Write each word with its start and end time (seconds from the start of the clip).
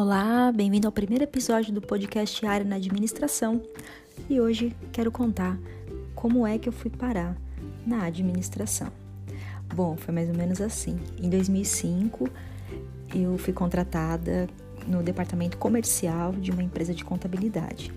Olá, 0.00 0.52
bem-vindo 0.52 0.86
ao 0.86 0.92
primeiro 0.92 1.24
episódio 1.24 1.72
do 1.72 1.80
podcast 1.80 2.46
Área 2.46 2.64
na 2.64 2.76
Administração 2.76 3.60
e 4.30 4.40
hoje 4.40 4.72
quero 4.92 5.10
contar 5.10 5.58
como 6.14 6.46
é 6.46 6.56
que 6.56 6.68
eu 6.68 6.72
fui 6.72 6.88
parar 6.88 7.36
na 7.84 8.04
administração. 8.04 8.92
Bom, 9.74 9.96
foi 9.96 10.14
mais 10.14 10.28
ou 10.28 10.36
menos 10.36 10.60
assim. 10.60 11.00
Em 11.20 11.28
2005, 11.28 12.30
eu 13.12 13.36
fui 13.38 13.52
contratada 13.52 14.48
no 14.86 15.02
departamento 15.02 15.58
comercial 15.58 16.30
de 16.30 16.52
uma 16.52 16.62
empresa 16.62 16.94
de 16.94 17.04
contabilidade. 17.04 17.92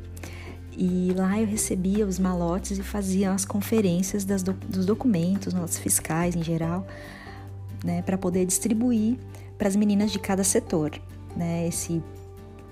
E 0.76 1.14
lá 1.16 1.40
eu 1.40 1.46
recebia 1.46 2.08
os 2.08 2.18
malotes 2.18 2.80
e 2.80 2.82
fazia 2.82 3.32
as 3.32 3.46
conferências 3.46 4.26
do, 4.26 4.54
dos 4.54 4.88
documentos, 4.88 5.54
notas 5.54 5.78
fiscais 5.78 6.36
em 6.36 6.42
geral, 6.42 6.88
né, 7.86 8.02
para 8.02 8.18
poder 8.18 8.44
distribuir 8.48 9.20
para 9.56 9.68
as 9.68 9.76
meninas 9.76 10.12
de 10.12 10.18
cada 10.18 10.44
setor. 10.44 11.00
Né? 11.36 11.68
Esse 11.68 12.02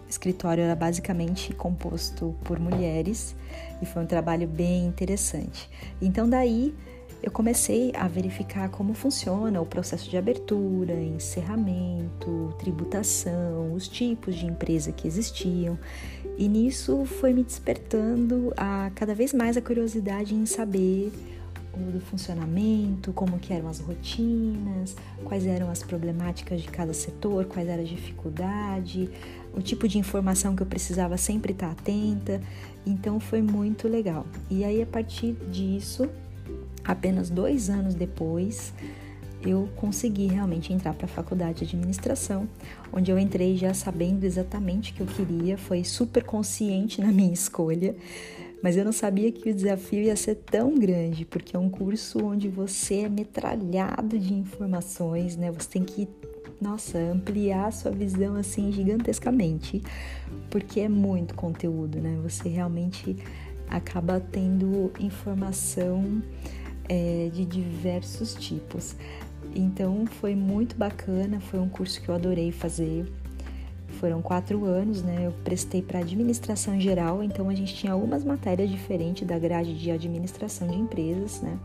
escritório 0.10 0.64
era 0.64 0.76
basicamente 0.76 1.54
composto 1.54 2.36
por 2.44 2.60
mulheres 2.60 3.36
e 3.82 3.86
foi 3.86 4.04
um 4.04 4.08
trabalho 4.08 4.48
bem 4.48 4.86
interessante. 4.88 5.70
Então, 6.02 6.28
daí 6.28 6.74
eu 7.22 7.32
comecei 7.32 7.92
a 7.96 8.08
verificar 8.08 8.70
como 8.70 8.94
funciona 8.94 9.62
o 9.62 9.66
processo 9.66 10.10
de 10.10 10.18
abertura, 10.18 10.94
encerramento, 10.94 12.56
tributação, 12.58 13.74
os 13.74 13.88
tipos 13.88 14.36
de 14.36 14.46
empresa 14.46 14.92
que 14.92 15.06
existiam. 15.06 15.78
E 16.38 16.48
nisso 16.48 17.04
foi 17.06 17.34
me 17.34 17.44
despertando 17.44 18.54
a 18.56 18.90
cada 18.96 19.14
vez 19.14 19.34
mais 19.34 19.58
a 19.58 19.62
curiosidade 19.62 20.34
em 20.34 20.46
saber 20.46 21.12
do 21.92 22.00
funcionamento, 22.00 23.12
como 23.14 23.40
que 23.40 23.54
eram 23.54 23.68
as 23.68 23.80
rotinas, 23.80 24.96
quais 25.24 25.46
eram 25.46 25.70
as 25.70 25.84
problemáticas 25.84 26.62
de 26.62 26.68
cada 26.68 26.94
setor, 26.94 27.46
quais 27.46 27.68
era 27.68 27.82
a 27.82 27.86
dificuldade, 27.86 29.10
o 29.54 29.62
tipo 29.62 29.88
de 29.88 29.98
informação 29.98 30.56
que 30.56 30.64
eu 30.64 30.68
precisava 30.68 31.18
sempre 31.18 31.54
estar 31.54 31.72
atenta. 31.72 32.42
Então 32.86 33.20
foi 33.20 33.42
muito 33.42 33.88
legal. 33.88 34.26
E 34.50 34.64
aí 34.64 34.82
a 34.82 34.86
partir 34.86 35.34
disso, 35.52 36.10
apenas 36.84 37.30
dois 37.30 37.70
anos 37.70 37.94
depois, 37.94 38.74
eu 39.42 39.70
consegui 39.76 40.28
realmente 40.28 40.74
entrar 40.74 40.94
para 40.94 41.06
a 41.06 41.10
faculdade 41.10 41.60
de 41.60 41.76
administração, 41.76 42.48
onde 42.92 43.10
eu 43.12 43.18
entrei 43.18 43.56
já 43.56 43.74
sabendo 43.74 44.26
exatamente 44.26 44.92
o 44.92 44.96
que 44.96 45.02
eu 45.02 45.08
queria, 45.08 45.58
foi 45.58 45.84
super 45.84 46.24
consciente 46.24 47.00
na 47.00 47.12
minha 47.12 47.34
escolha. 47.34 47.96
Mas 48.62 48.76
eu 48.76 48.84
não 48.84 48.92
sabia 48.92 49.32
que 49.32 49.50
o 49.50 49.54
desafio 49.54 50.04
ia 50.04 50.16
ser 50.16 50.36
tão 50.36 50.76
grande, 50.76 51.26
porque 51.26 51.56
é 51.56 51.60
um 51.60 51.70
curso 51.70 52.26
onde 52.26 52.50
você 52.50 53.02
é 53.02 53.10
metralhado 53.10 54.20
de 54.20 54.34
informações, 54.34 55.38
né? 55.38 55.52
Você 55.52 55.70
tem 55.70 55.84
que, 55.84 56.08
nossa, 56.60 56.98
ampliar 56.98 57.72
sua 57.72 57.92
visão 57.92 58.36
assim 58.36 58.72
gigantescamente, 58.72 59.82
porque 60.50 60.82
é 60.82 60.90
muito 60.90 61.34
conteúdo, 61.36 62.00
né? 62.02 62.20
Você 62.22 62.50
realmente 62.50 63.16
acaba 63.70 64.20
tendo 64.20 64.92
informação 65.00 66.22
é, 66.90 67.30
de 67.32 67.46
diversos 67.46 68.34
tipos. 68.34 68.96
Então 69.56 70.06
foi 70.06 70.36
muito 70.36 70.76
bacana, 70.76 71.40
foi 71.40 71.60
um 71.60 71.70
curso 71.70 72.02
que 72.02 72.10
eu 72.10 72.16
adorei 72.16 72.52
fazer. 72.52 73.06
Foram 74.00 74.22
quatro 74.22 74.64
anos, 74.64 75.04
né? 75.04 75.28
Eu 75.28 75.34
prestei 75.44 75.82
para 75.82 76.00
administração 76.00 76.80
geral, 76.80 77.22
então 77.22 77.50
a 77.50 77.54
gente 77.54 77.76
tinha 77.76 77.92
algumas 77.92 78.24
matérias 78.24 78.70
diferentes 78.70 79.28
da 79.28 79.38
grade 79.38 79.78
de 79.78 79.92
administração 79.92 80.70
de 80.70 80.78
empresas, 80.78 81.42
né? 81.42 81.60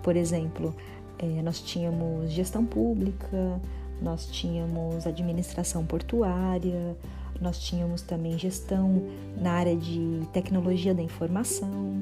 Por 0.00 0.16
exemplo, 0.16 0.72
é, 1.18 1.42
nós 1.42 1.60
tínhamos 1.60 2.30
gestão 2.30 2.64
pública, 2.64 3.60
nós 4.00 4.26
tínhamos 4.26 5.08
administração 5.08 5.84
portuária, 5.84 6.96
nós 7.40 7.58
tínhamos 7.58 8.00
também 8.00 8.38
gestão 8.38 9.02
na 9.36 9.50
área 9.50 9.74
de 9.74 10.20
tecnologia 10.32 10.94
da 10.94 11.02
informação, 11.02 12.00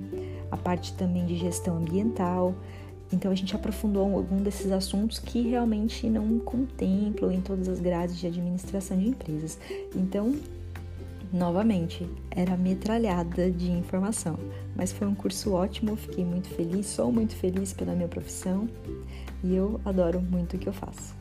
a 0.50 0.58
parte 0.58 0.92
também 0.92 1.24
de 1.24 1.36
gestão 1.36 1.78
ambiental. 1.78 2.54
Então 3.12 3.32
a 3.32 3.34
gente 3.34 3.54
aprofundou 3.54 4.14
algum 4.14 4.42
desses 4.42 4.70
assuntos 4.70 5.18
que 5.18 5.42
realmente 5.42 6.08
não 6.08 6.38
contemplam 6.38 7.32
em 7.32 7.40
todas 7.40 7.68
as 7.68 7.80
grades 7.80 8.16
de 8.16 8.26
administração 8.26 8.96
de 8.96 9.08
empresas. 9.08 9.58
Então, 9.94 10.36
novamente, 11.32 12.08
era 12.30 12.56
metralhada 12.56 13.50
de 13.50 13.70
informação, 13.70 14.38
mas 14.76 14.92
foi 14.92 15.06
um 15.06 15.14
curso 15.14 15.52
ótimo, 15.52 15.96
fiquei 15.96 16.24
muito 16.24 16.48
feliz, 16.48 16.86
sou 16.86 17.12
muito 17.12 17.34
feliz 17.34 17.72
pela 17.72 17.94
minha 17.94 18.08
profissão 18.08 18.68
e 19.42 19.54
eu 19.54 19.80
adoro 19.84 20.20
muito 20.20 20.56
o 20.56 20.58
que 20.58 20.68
eu 20.68 20.72
faço. 20.72 21.14